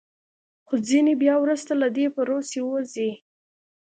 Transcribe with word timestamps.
خو 0.67 0.75
ځینې 0.87 1.13
بیا 1.21 1.35
وروسته 1.39 1.71
له 1.81 1.87
دې 1.95 2.05
پروسې 2.15 2.59
وځي 2.63 3.11